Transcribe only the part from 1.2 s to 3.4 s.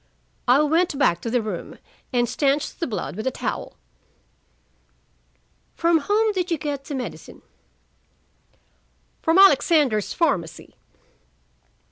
to the room, and stanched the blood with a